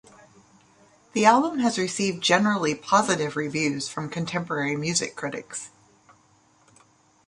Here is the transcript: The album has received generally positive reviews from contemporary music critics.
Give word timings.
The 1.13 1.25
album 1.25 1.59
has 1.59 1.77
received 1.77 2.23
generally 2.23 2.73
positive 2.73 3.35
reviews 3.35 3.87
from 3.87 4.09
contemporary 4.09 4.75
music 4.75 5.15
critics. 5.15 5.69